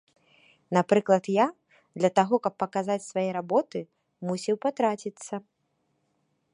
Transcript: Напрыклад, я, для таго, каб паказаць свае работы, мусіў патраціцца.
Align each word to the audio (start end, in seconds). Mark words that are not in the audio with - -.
Напрыклад, 0.77 1.23
я, 1.35 1.45
для 2.01 2.09
таго, 2.21 2.35
каб 2.47 2.53
паказаць 2.63 2.97
свае 3.11 3.29
работы, 3.39 3.79
мусіў 4.31 4.55
патраціцца. 4.69 5.35